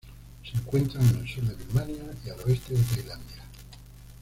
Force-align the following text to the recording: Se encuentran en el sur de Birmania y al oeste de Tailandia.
Se 0.43 0.57
encuentran 0.57 1.07
en 1.09 1.17
el 1.17 1.29
sur 1.29 1.43
de 1.43 1.53
Birmania 1.53 2.03
y 2.25 2.29
al 2.31 2.39
oeste 2.47 2.73
de 2.73 2.79
Tailandia. 2.81 3.43